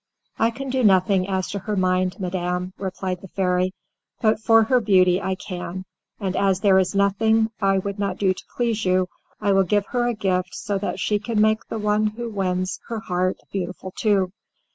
[0.39, 3.71] "I can do nothing as to her mind, madam," replied the fairy,
[4.19, 5.85] "but for her beauty I can,
[6.19, 9.09] and as there is nothing I would not do to please you,
[9.39, 12.79] I will give her a gift so that she can make the one who wins
[12.87, 14.31] her heart beautiful too."